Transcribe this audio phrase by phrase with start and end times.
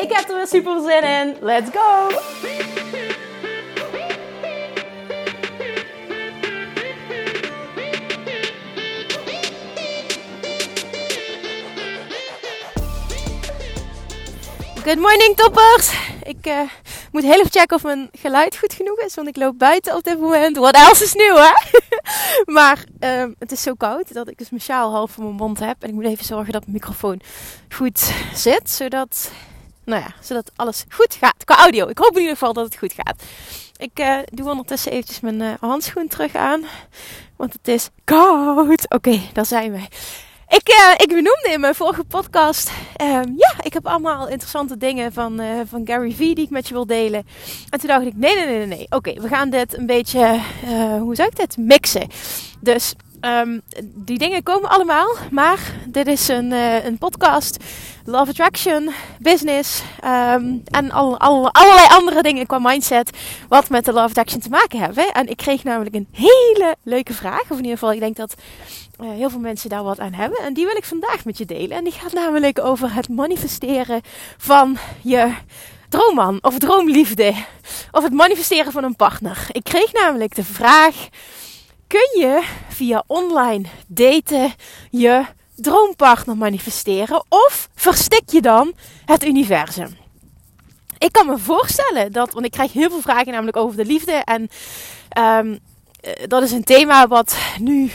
[0.00, 1.36] Ik heb er weer super zin in.
[1.40, 2.08] Let's go!
[14.84, 15.92] Good morning toppers!
[16.22, 16.60] Ik uh,
[17.12, 20.02] moet heel even checken of mijn geluid goed genoeg is, want ik loop buiten op
[20.02, 20.56] dit moment.
[20.56, 21.52] Wat else is nieuw hè?
[22.58, 25.58] maar uh, het is zo koud dat ik dus mijn sjaal half voor mijn mond
[25.58, 25.82] heb.
[25.82, 27.20] En ik moet even zorgen dat mijn microfoon
[27.68, 29.30] goed zit, zodat
[29.84, 31.88] nou ja, zodat alles goed gaat qua audio.
[31.88, 33.22] Ik hoop in ieder geval dat het goed gaat.
[33.76, 36.64] Ik uh, doe ondertussen eventjes mijn uh, handschoen terug aan.
[37.36, 38.90] Want het is koud.
[38.90, 39.78] Oké, daar zijn we.
[40.48, 42.70] Ik, uh, ik benoemde in mijn vorige podcast.
[42.96, 46.74] Ehm, ja, ik heb allemaal interessante dingen van, van Gary Vee die ik met je
[46.74, 47.26] wil delen.
[47.70, 48.66] En toen dacht ik: nee, nee, nee, nee.
[48.66, 48.86] nee.
[48.90, 50.40] Oké, we gaan dit een beetje.
[51.00, 51.56] hoe zou ik dit?
[51.56, 52.08] Mixen.
[52.60, 57.64] Dus Um, die dingen komen allemaal, maar dit is een, uh, een podcast,
[58.04, 63.10] Love Attraction, Business um, en al, al, allerlei andere dingen qua mindset
[63.48, 65.12] wat met de Love Attraction te maken hebben.
[65.12, 68.34] En ik kreeg namelijk een hele leuke vraag, of in ieder geval ik denk dat
[69.00, 70.38] uh, heel veel mensen daar wat aan hebben.
[70.38, 71.76] En die wil ik vandaag met je delen.
[71.76, 74.00] En die gaat namelijk over het manifesteren
[74.36, 75.32] van je
[75.88, 77.34] droomman of droomliefde.
[77.90, 79.46] Of het manifesteren van een partner.
[79.52, 81.08] Ik kreeg namelijk de vraag
[81.90, 84.52] kun je via online daten
[84.90, 85.24] je
[85.54, 88.72] droompartner manifesteren of verstik je dan
[89.04, 89.96] het universum?
[90.98, 94.12] Ik kan me voorstellen dat, want ik krijg heel veel vragen namelijk over de liefde
[94.12, 94.48] en
[95.18, 95.58] um,
[96.26, 97.90] dat is een thema wat nu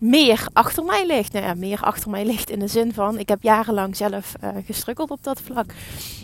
[0.00, 1.32] meer achter mij ligt.
[1.32, 4.50] Nou ja, meer achter mij ligt in de zin van, ik heb jarenlang zelf uh,
[4.66, 5.72] gestrukkeld op dat vlak.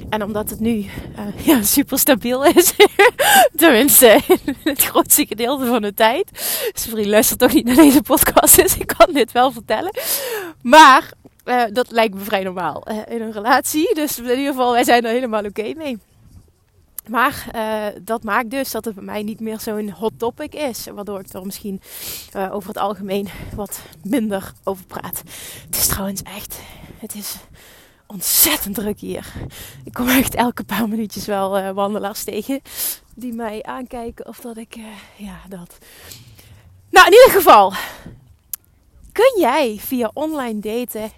[0.08, 0.86] En omdat het nu uh,
[1.46, 2.74] ja, super stabiel is,
[3.56, 4.20] tenminste
[4.64, 6.30] het grootste gedeelte van de tijd.
[6.72, 9.92] Sorry, luister toch niet naar deze podcast, dus ik kan dit wel vertellen.
[10.62, 11.12] Maar
[11.72, 13.94] dat lijkt me vrij normaal in een relatie.
[13.94, 15.98] Dus in ieder geval, wij zijn er helemaal oké mee.
[17.08, 20.86] Maar uh, dat maakt dus dat het bij mij niet meer zo'n hot topic is.
[20.94, 21.80] Waardoor ik er misschien
[22.36, 25.22] uh, over het algemeen wat minder over praat.
[25.66, 26.60] Het is trouwens echt.
[26.98, 27.36] Het is
[28.06, 29.32] ontzettend druk hier.
[29.84, 32.60] Ik kom echt elke paar minuutjes wel uh, wandelaars tegen.
[33.14, 34.76] Die mij aankijken of dat ik.
[35.16, 35.78] ja, dat.
[36.90, 37.72] Nou, in ieder geval.
[39.12, 41.10] Kun jij via online daten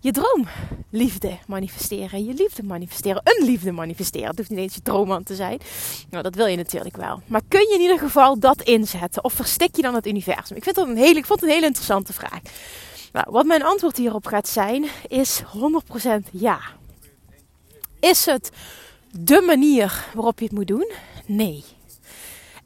[0.00, 2.24] je droomliefde manifesteren.
[2.24, 3.22] Je liefde manifesteren.
[3.24, 4.28] Een liefde manifesteren.
[4.28, 5.60] Het hoeft niet eens je droomman te zijn.
[6.10, 7.22] Nou, dat wil je natuurlijk wel.
[7.26, 9.24] Maar kun je in ieder geval dat inzetten?
[9.24, 10.56] Of verstik je dan het universum?
[10.56, 12.40] Ik, vind dat een hele, ik vond het een hele interessante vraag.
[13.12, 16.60] Nou, wat mijn antwoord hierop gaat zijn, is 100% ja.
[18.00, 18.50] Is het
[19.10, 20.90] de manier waarop je het moet doen?
[21.26, 21.64] Nee.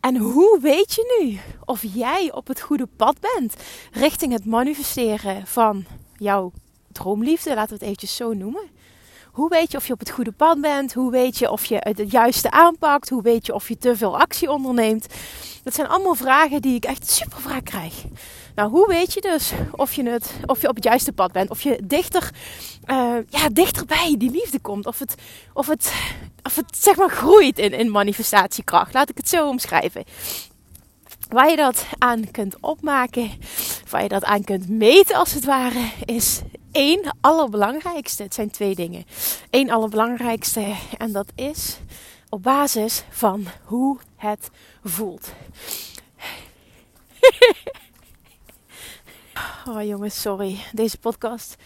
[0.00, 3.54] En hoe weet je nu of jij op het goede pad bent
[3.92, 5.84] richting het manifesteren van
[6.16, 6.52] jouw
[6.94, 8.71] droomliefde, laten we het eventjes zo noemen.
[9.34, 10.93] Hoe weet je of je op het goede pad bent?
[10.93, 13.09] Hoe weet je of je het juiste aanpakt?
[13.09, 15.06] Hoe weet je of je te veel actie onderneemt?
[15.62, 18.05] Dat zijn allemaal vragen die ik echt super vaak krijg.
[18.55, 21.50] Nou, hoe weet je dus of je, het, of je op het juiste pad bent?
[21.50, 22.31] Of je dichter,
[22.87, 24.87] uh, ja, dichterbij die liefde komt?
[24.87, 25.15] Of het,
[25.53, 25.93] of het,
[26.43, 28.94] of het zeg maar groeit in, in manifestatiekracht?
[28.94, 30.05] Laat ik het zo omschrijven.
[31.28, 33.31] Waar je dat aan kunt opmaken,
[33.91, 36.41] waar je dat aan kunt meten als het ware, is
[36.74, 38.22] één allerbelangrijkste.
[38.22, 39.04] Het zijn twee dingen.
[39.50, 41.78] Eén allerbelangrijkste en dat is
[42.28, 44.50] op basis van hoe het
[44.84, 45.32] voelt.
[49.69, 50.58] oh jongens, sorry.
[50.72, 51.56] Deze podcast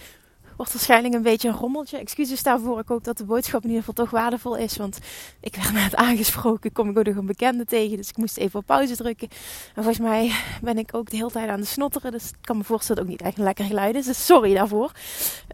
[0.59, 1.99] wordt waarschijnlijk een beetje een rommeltje.
[1.99, 2.79] Excuses daarvoor.
[2.79, 4.77] Ik hoop dat de boodschap in ieder geval toch waardevol is.
[4.77, 4.99] Want
[5.41, 6.73] ik werd net aangesproken.
[6.73, 7.97] Kom ik ook nog een bekende tegen.
[7.97, 9.29] Dus ik moest even op pauze drukken.
[9.75, 10.33] En volgens mij
[10.63, 12.13] ben ik ook de hele tijd aan de snotteren.
[12.13, 14.05] Dus ik kan me voorstellen dat het ook niet echt lekker geluid is.
[14.05, 14.93] Dus sorry daarvoor.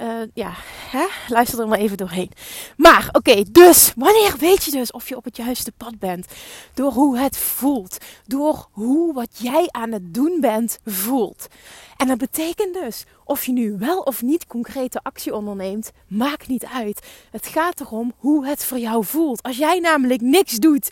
[0.02, 0.52] Uh, ja,
[0.90, 1.04] hè?
[1.28, 2.30] luister er maar even doorheen.
[2.76, 6.26] Maar oké, dus wanneer weet je dus of je op het juiste pad bent?
[6.74, 7.98] Door hoe het voelt.
[8.26, 11.48] Door hoe wat jij aan het doen bent voelt.
[11.96, 16.64] En dat betekent dus of je nu wel of niet concrete actie onderneemt, maakt niet
[16.64, 17.06] uit.
[17.30, 19.42] Het gaat erom hoe het voor jou voelt.
[19.42, 20.90] Als jij namelijk niks doet,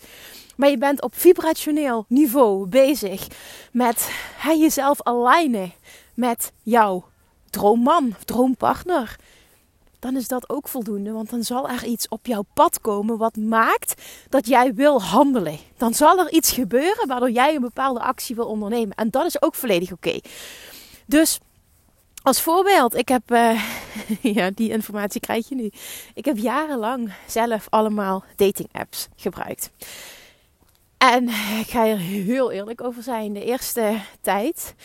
[0.55, 3.27] maar je bent op vibrationeel niveau bezig
[3.71, 4.11] met
[4.57, 5.73] jezelf alignen
[6.13, 7.05] met jouw
[7.49, 9.15] droomman, droompartner.
[9.99, 11.11] dan is dat ook voldoende.
[11.11, 15.57] Want dan zal er iets op jouw pad komen wat maakt dat jij wil handelen.
[15.77, 18.95] Dan zal er iets gebeuren waardoor jij een bepaalde actie wil ondernemen.
[18.95, 20.19] En dat is ook volledig oké.
[21.05, 21.39] Dus
[22.23, 23.63] als voorbeeld, ik heb, uh,
[24.37, 25.71] ja, die informatie krijg je nu.
[26.13, 29.71] Ik heb jarenlang zelf allemaal dating apps gebruikt.
[30.97, 31.29] En
[31.59, 33.33] ik ga er heel eerlijk over zijn.
[33.33, 34.75] De eerste tijd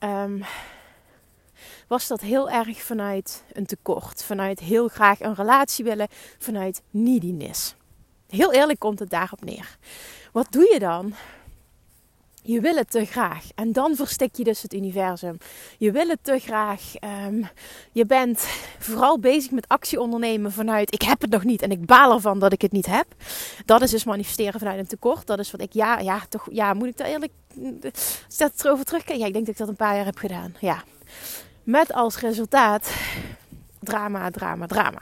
[0.00, 0.44] um,
[1.88, 4.24] was dat heel erg vanuit een tekort.
[4.24, 6.08] Vanuit heel graag een relatie willen.
[6.38, 7.74] Vanuit neediness.
[8.28, 9.78] Heel eerlijk komt het daarop neer.
[10.32, 11.14] Wat doe je dan?
[12.46, 13.44] Je wil het te graag.
[13.54, 15.38] En dan verstik je dus het universum.
[15.78, 16.80] Je wil het te graag.
[17.26, 17.48] Um,
[17.92, 18.46] je bent
[18.78, 22.38] vooral bezig met actie ondernemen vanuit ik heb het nog niet en ik baal ervan
[22.38, 23.06] dat ik het niet heb.
[23.64, 25.26] Dat is dus manifesteren vanuit een tekort.
[25.26, 27.32] Dat is wat ik ja, ja, toch, ja, moet ik daar eerlijk.
[28.28, 29.22] Staat het erover terugkijken?
[29.22, 30.54] Ja, ik denk dat ik dat een paar jaar heb gedaan.
[30.60, 30.82] Ja.
[31.62, 32.90] Met als resultaat
[33.80, 35.00] drama, drama, drama.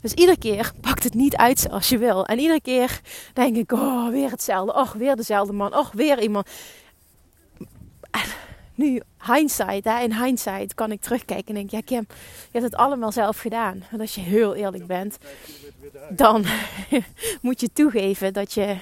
[0.00, 2.26] Dus iedere keer pakt het niet uit zoals je wil.
[2.26, 3.00] En iedere keer
[3.32, 4.74] denk ik, oh, weer hetzelfde.
[4.74, 5.76] Och, weer dezelfde man.
[5.76, 6.48] Och, weer iemand.
[8.74, 12.74] nu, hindsight, hè, in hindsight kan ik terugkijken en denk, ja Kim, je hebt het
[12.74, 13.84] allemaal zelf gedaan.
[13.90, 15.18] Want als je heel eerlijk bent,
[16.10, 16.44] dan
[17.42, 18.76] moet je toegeven dat je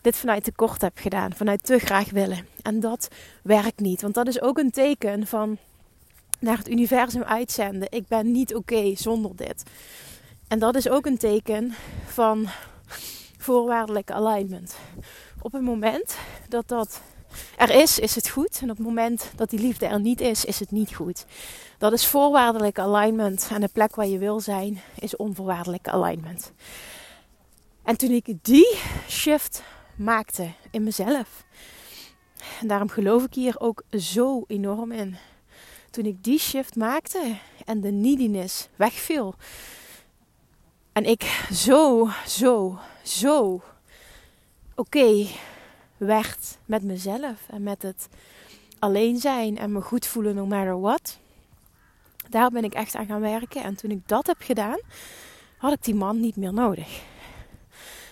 [0.00, 1.32] dit vanuit tekort hebt gedaan.
[1.34, 2.46] Vanuit te graag willen.
[2.62, 3.08] En dat
[3.42, 4.02] werkt niet.
[4.02, 5.58] Want dat is ook een teken van
[6.40, 7.88] naar het universum uitzenden.
[7.90, 9.62] Ik ben niet oké zonder dit.
[10.48, 11.74] En dat is ook een teken
[12.06, 12.48] van
[13.38, 14.76] voorwaardelijke alignment.
[15.40, 16.16] Op het moment
[16.48, 17.00] dat dat
[17.56, 18.58] er is, is het goed.
[18.62, 21.24] En op het moment dat die liefde er niet is, is het niet goed.
[21.78, 23.48] Dat is voorwaardelijke alignment.
[23.52, 26.52] En de plek waar je wil zijn, is onvoorwaardelijke alignment.
[27.82, 28.78] En toen ik die
[29.08, 29.62] shift
[29.96, 31.44] maakte in mezelf.
[32.60, 35.16] En daarom geloof ik hier ook zo enorm in
[35.90, 39.34] toen ik die shift maakte en de neediness wegviel.
[40.98, 43.62] En ik zo, zo, zo
[44.74, 45.26] oké
[45.96, 48.08] werd met mezelf en met het
[48.78, 51.18] alleen zijn en me goed voelen no matter what.
[52.28, 53.62] Daar ben ik echt aan gaan werken.
[53.62, 54.80] En toen ik dat heb gedaan,
[55.56, 57.02] had ik die man niet meer nodig.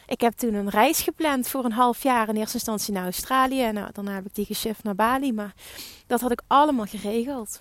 [0.06, 2.28] Ik heb toen een reis gepland voor een half jaar.
[2.28, 3.62] In eerste instantie naar Australië.
[3.62, 5.32] En nou, daarna heb ik die geshift naar Bali.
[5.32, 5.54] Maar
[6.06, 7.60] dat had ik allemaal geregeld.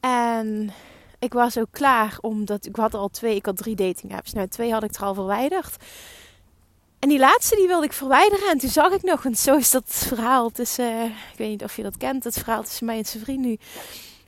[0.00, 0.72] En
[1.18, 4.32] ik was ook klaar omdat ik had al twee, ik had drie dating apps.
[4.32, 5.76] Nou, twee had ik er al verwijderd.
[6.98, 8.48] En die laatste die wilde ik verwijderen.
[8.48, 11.64] En toen zag ik nog, en zo is dat verhaal tussen, uh, ik weet niet
[11.64, 13.58] of je dat kent, het verhaal tussen mij en zijn vriend nu.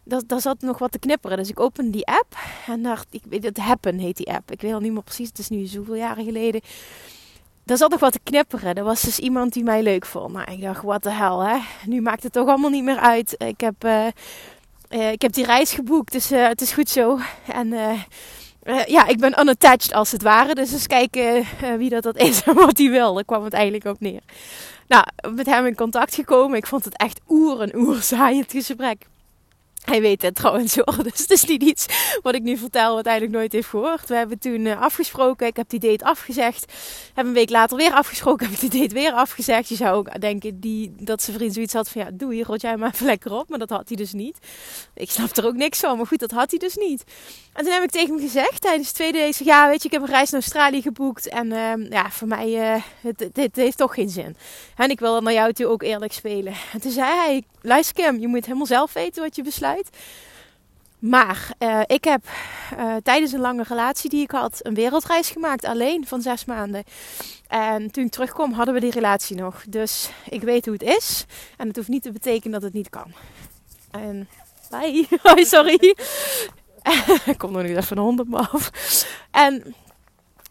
[0.04, 1.36] Dat, daar zat nog wat te knipperen.
[1.36, 2.36] Dus ik opende die app
[2.66, 4.50] en dacht, ik weet het, Happen heet die app.
[4.50, 6.60] Ik weet al niet meer precies, het is nu zoveel jaren geleden.
[7.64, 8.74] Daar zat nog wat te knipperen.
[8.74, 10.32] Er was dus iemand die mij leuk vond.
[10.32, 11.58] Nou, ik dacht, wat de hel, hè.
[11.86, 13.34] Nu maakt het toch allemaal niet meer uit.
[13.38, 13.84] Ik heb...
[13.84, 14.06] Uh,
[14.90, 17.18] uh, ik heb die reis geboekt, dus uh, het is goed zo.
[17.46, 20.54] En uh, ja, ik ben unattached als het ware.
[20.54, 21.46] Dus eens kijken
[21.78, 23.14] wie dat, dat is en wat hij wil.
[23.14, 24.20] Daar kwam het eigenlijk neer.
[24.88, 25.04] Nou,
[25.34, 26.56] met hem in contact gekomen.
[26.56, 29.06] Ik vond het echt oer en oer saai het gesprek.
[29.84, 31.02] Hij weet het trouwens hoor.
[31.08, 31.86] Dus het is niet iets
[32.22, 34.08] wat ik nu vertel wat eigenlijk nooit heeft gehoord.
[34.08, 35.46] We hebben toen uh, afgesproken.
[35.46, 36.72] Ik heb die date afgezegd.
[37.14, 38.48] Heb een week later weer afgesproken.
[38.50, 39.68] Heb die date weer afgezegd.
[39.68, 42.60] Je zou ook denken die, dat zijn vriend zoiets had van ja, doe hier, rot
[42.60, 43.48] jij maar even lekker op.
[43.48, 44.38] Maar dat had hij dus niet.
[44.94, 45.96] Ik snap er ook niks van.
[45.96, 47.04] Maar goed, dat had hij dus niet.
[47.52, 49.44] En toen heb ik tegen hem gezegd tijdens de tweede date.
[49.44, 51.28] Ja, weet je, ik heb een reis naar Australië geboekt.
[51.28, 54.36] En uh, ja, voor mij, uh, het, dit heeft toch geen zin.
[54.76, 56.52] En ik wil naar jou toe ook eerlijk spelen.
[56.72, 59.77] En toen zei hij, luister je moet helemaal zelf weten wat je besluit.
[60.98, 62.22] Maar uh, ik heb
[62.78, 66.84] uh, tijdens een lange relatie die ik had een wereldreis gemaakt alleen van zes maanden.
[67.48, 69.62] En toen ik terugkwam hadden we die relatie nog.
[69.68, 71.24] Dus ik weet hoe het is.
[71.56, 73.12] En het hoeft niet te betekenen dat het niet kan.
[73.90, 74.28] En
[74.70, 75.06] bye.
[75.22, 75.94] Hoi, sorry.
[77.32, 78.70] ik kom nog niet even een hond op me af.
[79.30, 79.74] En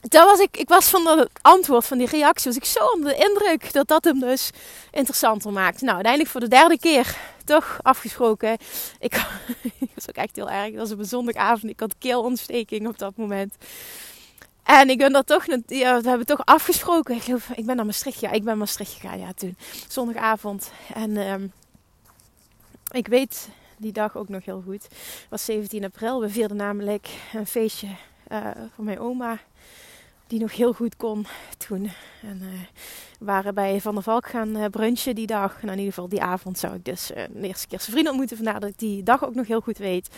[0.01, 3.09] dat was ik, ik was van het antwoord van die reactie, was ik zo onder
[3.09, 4.49] de indruk dat dat hem dus
[4.91, 5.81] interessanter maakt.
[5.81, 8.57] Nou, uiteindelijk voor de derde keer toch afgesproken.
[8.99, 9.13] Ik,
[9.93, 10.71] was ook echt heel erg.
[10.71, 11.71] Dat was op een zondagavond.
[11.71, 13.55] Ik had keelontsteking op dat moment.
[14.63, 17.15] En ik ben dat toch, ja, we hebben toch afgesproken.
[17.15, 17.25] Ik
[17.55, 19.57] ik ben naar Maastricht, ja, ik ben Maastricht gegaan, ja, toen.
[19.87, 20.71] Zondagavond.
[20.93, 21.51] En um,
[22.91, 24.83] ik weet die dag ook nog heel goed.
[24.83, 26.21] Het was 17 april.
[26.21, 27.87] We vierden namelijk een feestje
[28.31, 29.39] uh, van mijn oma
[30.27, 31.25] die nog heel goed kon
[31.67, 31.91] toen.
[32.21, 32.49] En uh,
[33.19, 35.53] we waren bij Van der Valk gaan uh, brunchen die dag.
[35.53, 38.07] Nou, in ieder geval die avond zou ik dus uh, de eerste keer zijn vriend
[38.07, 38.37] ontmoeten.
[38.37, 40.09] Vandaar dat ik die dag ook nog heel goed weet.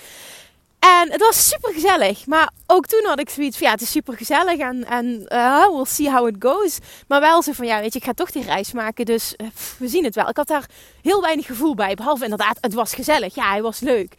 [0.79, 2.27] En het was super gezellig.
[2.27, 4.59] Maar ook toen had ik zoiets van ja, het is super gezellig.
[4.59, 6.79] En, en uh, we'll see how it goes.
[7.07, 9.05] Maar wel zo van ja, weet je, ik ga toch die reis maken.
[9.05, 9.35] Dus
[9.77, 10.29] we zien het wel.
[10.29, 10.69] Ik had daar
[11.01, 11.95] heel weinig gevoel bij.
[11.95, 13.35] Behalve inderdaad, het was gezellig.
[13.35, 14.15] Ja, hij was leuk.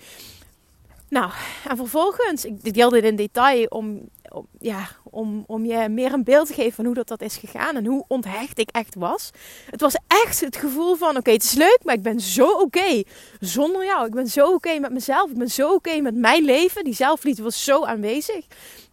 [1.08, 1.30] Nou,
[1.68, 4.08] en vervolgens, ik deel dit in detail om,
[4.58, 7.76] ja, om, om je meer een beeld te geven van hoe dat, dat is gegaan
[7.76, 9.30] en hoe onthecht ik echt was.
[9.70, 13.02] Het was echt het gevoel van: oké, het is leuk, maar ik ben zo oké
[13.40, 14.06] zonder jou.
[14.06, 15.30] Ik ben zo oké met mezelf.
[15.30, 16.84] Ik ben zo oké met mijn leven.
[16.84, 18.46] Die zelfliefde was zo aanwezig.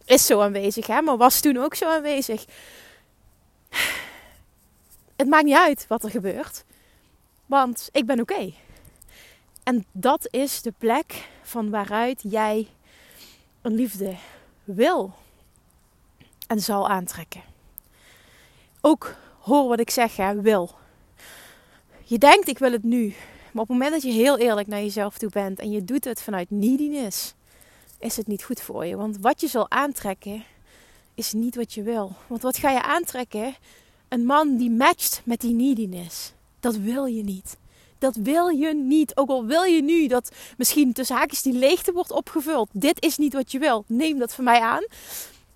[0.05, 2.45] Is zo aanwezig, hè, maar was toen ook zo aanwezig.
[5.15, 6.63] Het maakt niet uit wat er gebeurt,
[7.45, 8.53] want ik ben oké.
[9.63, 12.67] En dat is de plek van waaruit jij
[13.61, 14.15] een liefde
[14.63, 15.13] wil
[16.47, 17.41] en zal aantrekken.
[18.81, 20.71] Ook hoor wat ik zeg, hè, wil.
[22.03, 23.07] Je denkt, ik wil het nu.
[23.51, 26.03] Maar op het moment dat je heel eerlijk naar jezelf toe bent en je doet
[26.03, 27.33] het vanuit neediness,
[27.99, 28.95] is het niet goed voor je.
[28.95, 30.43] Want wat je zal aantrekken,
[31.15, 32.15] is niet wat je wil.
[32.27, 33.55] Want wat ga je aantrekken?
[34.07, 36.33] Een man die matcht met die neediness.
[36.59, 37.57] Dat wil je niet.
[37.97, 39.17] Dat wil je niet.
[39.17, 42.69] Ook al wil je nu dat misschien tussen haakjes die leegte wordt opgevuld.
[42.71, 43.83] Dit is niet wat je wil.
[43.87, 44.85] Neem dat van mij aan.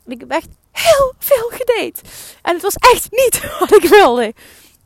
[0.05, 2.01] Ik heb echt heel veel gedate.
[2.41, 4.33] En het was echt niet wat ik wilde.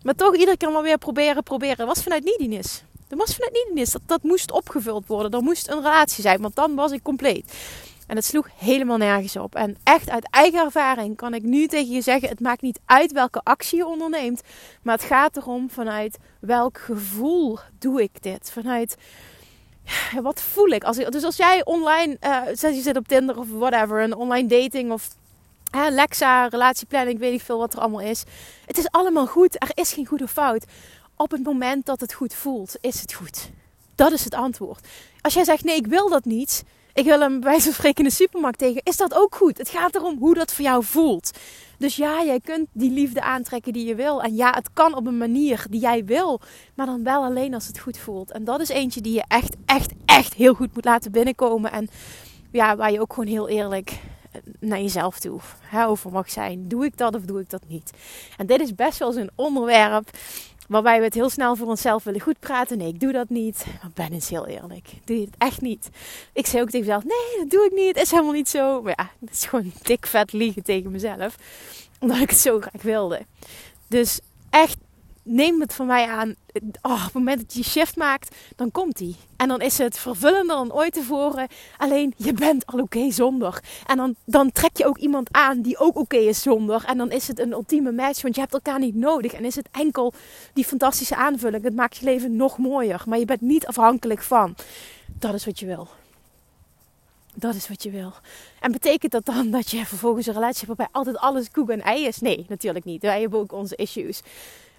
[0.03, 1.87] Maar toch iedere keer maar weer proberen, proberen.
[1.87, 2.83] Was vanuit neediness.
[3.07, 3.91] Dat was vanuit neediness.
[3.91, 5.31] Dat, dat moest opgevuld worden.
[5.31, 6.41] Er moest een relatie zijn.
[6.41, 7.53] Want dan was ik compleet.
[8.07, 9.55] En het sloeg helemaal nergens op.
[9.55, 13.11] En echt uit eigen ervaring kan ik nu tegen je zeggen: het maakt niet uit
[13.11, 14.41] welke actie je onderneemt.
[14.81, 18.51] Maar het gaat erom vanuit welk gevoel doe ik dit?
[18.51, 18.97] Vanuit
[20.21, 20.83] wat voel ik?
[20.83, 24.91] Als, dus als jij online, uh, je zit op Tinder of whatever, een online dating
[24.91, 25.07] of
[25.71, 28.23] Lexa, relatieplanning, weet ik veel wat er allemaal is.
[28.65, 29.63] Het is allemaal goed.
[29.63, 30.65] Er is geen goede fout.
[31.15, 33.49] Op het moment dat het goed voelt, is het goed.
[33.95, 34.87] Dat is het antwoord.
[35.21, 36.63] Als jij zegt nee, ik wil dat niet
[36.95, 39.57] ik wil hem bij wijze van spreken in de supermarkt tegen, is dat ook goed.
[39.57, 41.31] Het gaat erom hoe dat voor jou voelt.
[41.77, 44.23] Dus ja, jij kunt die liefde aantrekken die je wil.
[44.23, 46.39] En ja, het kan op een manier die jij wil.
[46.75, 48.31] Maar dan wel alleen als het goed voelt.
[48.31, 51.71] En dat is eentje die je echt, echt, echt heel goed moet laten binnenkomen.
[51.71, 51.89] En
[52.51, 53.99] ja, waar je ook gewoon heel eerlijk
[54.59, 56.67] naar jezelf toe hè, over mag zijn.
[56.67, 57.91] Doe ik dat of doe ik dat niet?
[58.37, 60.09] En dit is best wel zo'n onderwerp
[60.67, 62.77] Waarbij we het heel snel voor onszelf willen goed praten.
[62.77, 63.65] Nee, ik doe dat niet.
[63.81, 64.89] Maar ben eens heel eerlijk.
[65.03, 65.89] Doe je het echt niet?
[66.33, 67.95] Ik zei ook tegen mezelf: nee, dat doe ik niet.
[67.95, 68.81] Het is helemaal niet zo.
[68.81, 71.35] Maar ja, het is gewoon dik vet liegen tegen mezelf.
[71.99, 73.25] Omdat ik het zo graag wilde.
[73.87, 74.77] Dus echt
[75.25, 76.35] neem het van mij aan.
[76.81, 79.15] Oh, op het moment dat je shift maakt, dan komt die.
[79.37, 81.47] En dan is het vervullender dan ooit tevoren.
[81.77, 83.63] Alleen je bent al oké zonder.
[83.85, 86.83] En dan, dan trek je ook iemand aan die ook oké is zonder.
[86.85, 89.33] En dan is het een ultieme match, want je hebt elkaar niet nodig.
[89.33, 90.13] En is het enkel
[90.53, 91.63] die fantastische aanvulling.
[91.63, 93.03] Het maakt je leven nog mooier.
[93.05, 94.55] Maar je bent niet afhankelijk van.
[95.05, 95.87] Dat is wat je wil.
[97.33, 98.13] Dat is wat je wil.
[98.59, 101.81] En betekent dat dan dat je vervolgens een relatie hebt waarbij altijd alles koek en
[101.81, 102.19] ei is?
[102.19, 103.01] Nee, natuurlijk niet.
[103.01, 104.21] Wij hebben ook onze issues.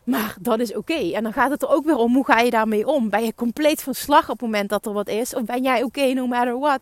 [0.06, 1.12] Maar dat is oké.
[1.12, 3.10] En dan gaat het er ook weer om, hoe ga je daarmee om?
[3.10, 5.34] Ben je compleet van slag op het moment dat er wat is?
[5.34, 6.80] Of ben jij oké no matter what?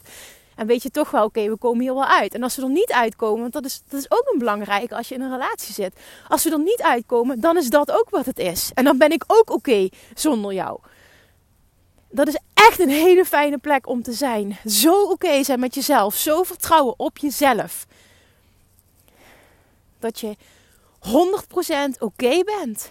[0.54, 2.34] En weet je toch wel, oké, we komen hier wel uit.
[2.34, 5.08] En als we er niet uitkomen, want dat is, dat is ook een belangrijke als
[5.08, 5.94] je in een relatie zit.
[6.28, 8.70] Als we er niet uitkomen, dan is dat ook wat het is.
[8.74, 10.78] En dan ben ik ook oké zonder jou.
[12.10, 14.56] Dat is echt een hele fijne plek om te zijn.
[14.66, 16.14] Zo oké zijn met jezelf.
[16.14, 17.86] Zo vertrouwen op jezelf.
[19.98, 20.36] Dat je
[21.96, 22.90] 100% oké bent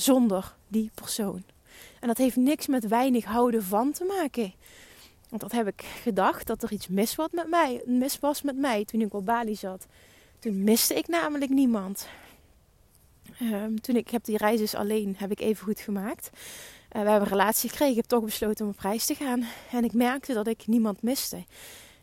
[0.00, 1.42] zonder die persoon.
[2.00, 4.52] En dat heeft niks met weinig houden van te maken.
[5.28, 8.56] Want dat heb ik gedacht, dat er iets mis was met mij, mis was met
[8.56, 9.86] mij toen ik op Bali zat.
[10.38, 12.08] Toen miste ik namelijk niemand.
[13.42, 16.30] Um, toen ik heb die reis dus alleen, heb ik even goed gemaakt.
[16.32, 19.44] Uh, we hebben een relatie gekregen, ik heb toch besloten om op reis te gaan.
[19.70, 21.44] En ik merkte dat ik niemand miste.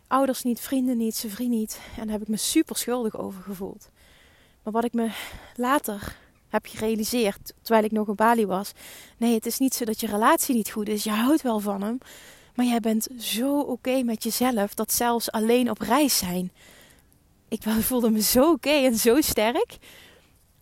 [0.07, 1.79] Ouders niet, vrienden niet, zijn vriend niet.
[1.97, 3.89] En daar heb ik me super schuldig over gevoeld.
[4.63, 5.09] Maar wat ik me
[5.55, 6.17] later
[6.55, 8.71] heb gerealiseerd terwijl ik nog op Bali was.
[9.17, 11.03] Nee, het is niet zo dat je relatie niet goed is.
[11.03, 11.97] Je houdt wel van hem.
[12.55, 16.51] Maar jij bent zo oké met jezelf dat zelfs alleen op reis zijn.
[17.47, 19.77] Ik voelde me zo oké en zo sterk.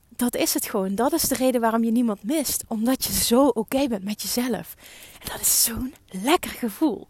[0.09, 0.95] Dat is het gewoon.
[0.95, 2.63] Dat is de reden waarom je niemand mist.
[2.67, 4.75] Omdat je zo oké bent met jezelf.
[5.19, 7.07] En dat is zo'n lekker gevoel.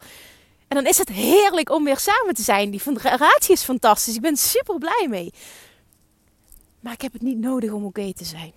[0.67, 2.71] En dan is het heerlijk om weer samen te zijn.
[2.71, 4.15] Die relatie is fantastisch.
[4.15, 5.33] Ik ben super blij mee.
[6.79, 8.53] Maar ik heb het niet nodig om oké te zijn.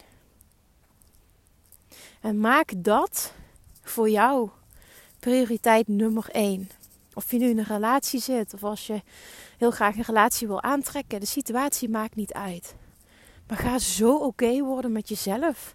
[2.26, 3.32] En maak dat
[3.82, 4.48] voor jou
[5.20, 6.70] prioriteit nummer één.
[7.14, 9.02] Of je nu in een relatie zit of als je
[9.58, 12.74] heel graag een relatie wil aantrekken, de situatie maakt niet uit.
[13.48, 15.74] Maar ga zo oké worden met jezelf.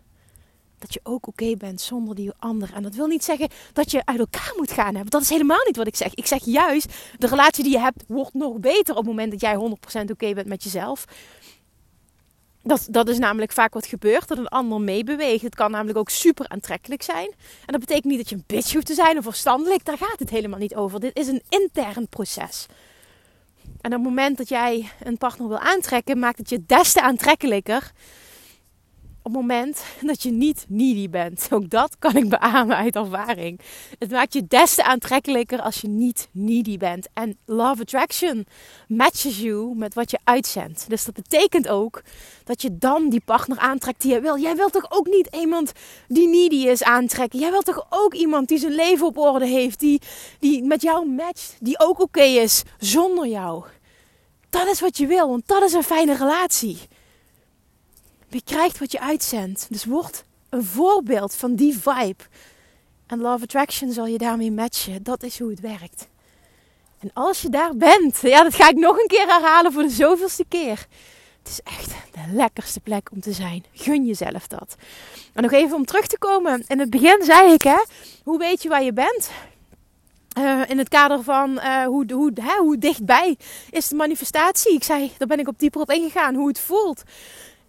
[0.79, 2.73] Dat je ook oké bent zonder die ander.
[2.73, 5.11] En dat wil niet zeggen dat je uit elkaar moet gaan hebben.
[5.11, 6.13] Dat is helemaal niet wat ik zeg.
[6.13, 9.41] Ik zeg juist, de relatie die je hebt wordt nog beter op het moment dat
[9.41, 9.55] jij
[10.05, 11.05] 100% oké bent met jezelf.
[12.63, 15.43] Dat, dat is namelijk vaak wat gebeurt, dat een ander meebeweegt.
[15.43, 17.27] Het kan namelijk ook super aantrekkelijk zijn.
[17.65, 19.85] En dat betekent niet dat je een bitch hoeft te zijn of verstandelijk.
[19.85, 20.99] Daar gaat het helemaal niet over.
[20.99, 22.65] Dit is een intern proces.
[23.81, 27.01] En op het moment dat jij een partner wil aantrekken, maakt het je des te
[27.01, 27.91] aantrekkelijker
[29.23, 31.47] op het moment dat je niet needy bent.
[31.51, 33.59] Ook dat kan ik beamen uit ervaring.
[33.99, 37.07] Het maakt je des te aantrekkelijker als je niet needy bent.
[37.13, 38.45] En love attraction
[38.87, 40.89] matches you met wat je uitzendt.
[40.89, 42.01] Dus dat betekent ook
[42.43, 44.37] dat je dan die partner aantrekt die je wil.
[44.37, 45.71] Jij wilt toch ook niet iemand
[46.07, 47.39] die needy is aantrekken?
[47.39, 50.01] Jij wilt toch ook iemand die zijn leven op orde heeft, die,
[50.39, 53.63] die met jou matcht, die ook oké is zonder jou?
[54.49, 56.77] Dat is wat je wil, want dat is een fijne relatie.
[58.31, 59.65] Je krijgt wat je uitzendt.
[59.69, 62.23] Dus word een voorbeeld van die vibe.
[63.07, 65.03] En Love Attraction zal je daarmee matchen.
[65.03, 66.07] Dat is hoe het werkt.
[66.99, 69.89] En als je daar bent, ja, dat ga ik nog een keer herhalen voor de
[69.89, 70.87] zoveelste keer.
[71.43, 73.65] Het is echt de lekkerste plek om te zijn.
[73.73, 74.75] Gun jezelf dat.
[75.33, 76.63] En nog even om terug te komen.
[76.67, 77.83] In het begin zei ik, hè,
[78.23, 79.31] hoe weet je waar je bent?
[80.37, 83.37] Uh, in het kader van uh, hoe, hoe, hè, hoe dichtbij
[83.69, 84.73] is de manifestatie.
[84.73, 87.03] Ik zei, daar ben ik op dieper op ingegaan, hoe het voelt.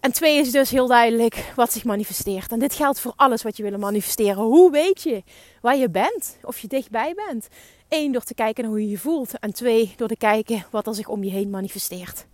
[0.03, 2.51] En twee is dus heel duidelijk wat zich manifesteert.
[2.51, 4.43] En dit geldt voor alles wat je wil manifesteren.
[4.43, 5.23] Hoe weet je
[5.61, 6.37] waar je bent?
[6.41, 7.47] Of je dichtbij bent?
[7.89, 9.39] Eén, door te kijken naar hoe je je voelt.
[9.39, 12.25] En twee, door te kijken wat er zich om je heen manifesteert.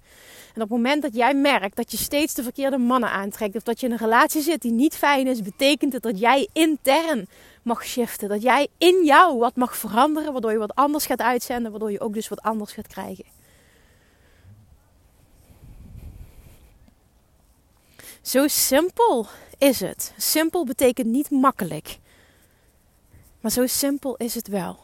[0.47, 3.63] En op het moment dat jij merkt dat je steeds de verkeerde mannen aantrekt, of
[3.63, 7.27] dat je in een relatie zit die niet fijn is, betekent het dat jij intern
[7.63, 8.29] mag shiften.
[8.29, 11.99] Dat jij in jou wat mag veranderen, waardoor je wat anders gaat uitzenden, waardoor je
[11.99, 13.38] ook dus wat anders gaat krijgen.
[18.21, 20.13] Zo simpel is het.
[20.17, 21.97] Simpel betekent niet makkelijk.
[23.41, 24.79] Maar zo simpel is het wel.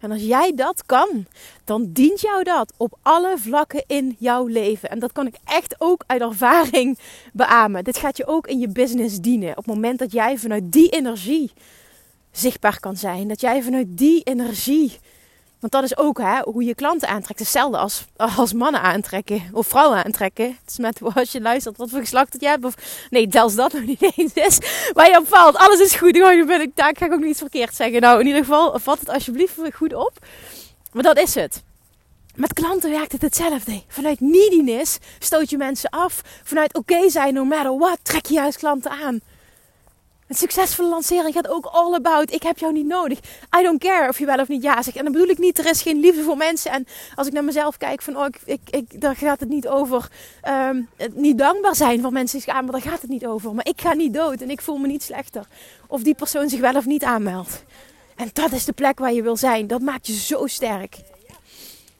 [0.00, 1.26] En als jij dat kan,
[1.64, 4.90] dan dient jou dat op alle vlakken in jouw leven.
[4.90, 6.98] En dat kan ik echt ook uit ervaring
[7.32, 7.84] beamen.
[7.84, 9.50] Dit gaat je ook in je business dienen.
[9.50, 11.52] Op het moment dat jij vanuit die energie
[12.30, 14.98] zichtbaar kan zijn, dat jij vanuit die energie
[15.60, 17.38] want dat is ook hè, hoe je klanten aantrekt.
[17.38, 20.44] Hetzelfde als, als mannen aantrekken of vrouwen aantrekken.
[20.44, 22.64] Het is met als je luistert wat voor geslacht dat je hebt.
[22.64, 22.74] Of,
[23.10, 24.58] nee, zelfs dat nog niet eens is.
[24.92, 25.56] Waar je op valt.
[25.56, 26.12] Alles is goed.
[26.12, 28.00] Ben ik, daar ga ik ook niets verkeerd zeggen.
[28.00, 30.12] Nou, in ieder geval, vat het alsjeblieft goed op.
[30.92, 31.62] Maar dat is het.
[32.34, 33.82] Met klanten werkt het hetzelfde.
[33.88, 36.20] Vanuit neediness stoot je mensen af.
[36.44, 39.20] Vanuit oké zijn, no matter what, trek je juist klanten aan.
[40.30, 42.32] Een succesvolle lancering gaat ook all about.
[42.32, 43.18] Ik heb jou niet nodig.
[43.58, 44.96] I don't care of je wel of niet ja zegt.
[44.96, 46.70] En dan bedoel ik niet, er is geen liefde voor mensen.
[46.70, 49.68] En als ik naar mezelf kijk, van oh, ik, ik, ik daar gaat het niet
[49.68, 50.10] over.
[50.48, 53.54] Um, niet dankbaar zijn voor mensen die gaan, maar daar gaat het niet over.
[53.54, 55.46] Maar ik ga niet dood en ik voel me niet slechter.
[55.86, 57.64] Of die persoon zich wel of niet aanmeldt.
[58.16, 59.66] En dat is de plek waar je wil zijn.
[59.66, 60.96] Dat maakt je zo sterk.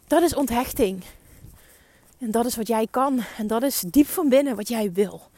[0.07, 1.03] Dat is onthechting.
[2.19, 3.23] En dat is wat jij kan.
[3.39, 5.29] En dat is diep van binnen wat jij wil.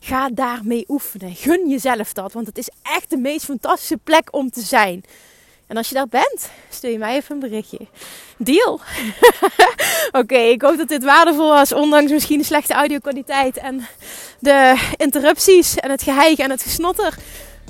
[0.00, 1.34] Ga daarmee oefenen.
[1.34, 5.04] Gun jezelf dat, want het is echt de meest fantastische plek om te zijn.
[5.66, 7.78] En als je daar bent, stuur je mij even een berichtje.
[8.36, 8.80] Deal.
[10.20, 13.86] Oké, ik hoop dat dit waardevol was, ondanks misschien de slechte audio-kwaliteit en
[14.38, 17.14] de interrupties en het geheig en het gesnotter.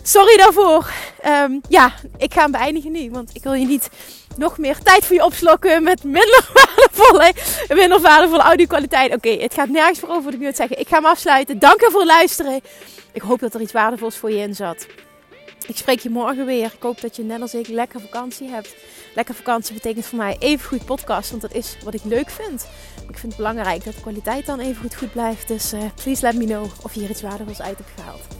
[0.03, 0.91] Sorry daarvoor.
[1.27, 3.89] Um, ja, ik ga hem beëindigen nu, want ik wil je niet
[4.37, 7.33] nog meer tijd voor je opslokken met minder waardevolle,
[7.69, 9.15] minder audio-kwaliteit.
[9.15, 10.79] Oké, het gaat nergens voor over wat ik nu zeggen.
[10.79, 11.59] Ik ga hem afsluiten.
[11.59, 12.61] Dank je voor het luisteren.
[13.13, 14.87] Ik hoop dat er iets waardevols voor je in zat.
[15.67, 16.65] Ik spreek je morgen weer.
[16.65, 18.75] Ik hoop dat je net als ik lekker vakantie hebt.
[19.15, 22.67] Lekker vakantie betekent voor mij even goed podcast, want dat is wat ik leuk vind.
[23.09, 25.49] Ik vind het belangrijk dat de kwaliteit dan even goed, goed blijft.
[25.49, 28.40] Dus uh, please let me know of je hier iets waardevols uit hebt gehaald.